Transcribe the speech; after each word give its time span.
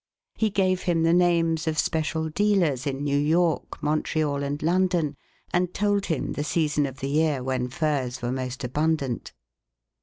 He 0.33 0.49
gave 0.49 0.81
him 0.81 1.03
the 1.03 1.13
names 1.13 1.67
of 1.67 1.77
special 1.77 2.27
dealers 2.29 2.87
in 2.87 3.03
New 3.03 3.19
York, 3.19 3.83
Montreal 3.83 4.41
and 4.41 4.59
London, 4.63 5.15
and 5.53 5.75
told 5.75 6.07
him 6.07 6.31
the 6.33 6.43
season 6.43 6.87
of 6.87 7.01
the 7.01 7.09
year 7.09 7.43
when 7.43 7.67
furs 7.67 8.19
were 8.19 8.31
most 8.31 8.63
abundant. 8.63 9.31